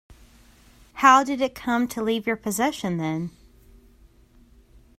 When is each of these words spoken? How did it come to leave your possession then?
How 0.93 1.23
did 1.23 1.41
it 1.41 1.53
come 1.53 1.87
to 1.89 2.01
leave 2.01 2.25
your 2.25 2.35
possession 2.35 2.97
then? 2.97 3.29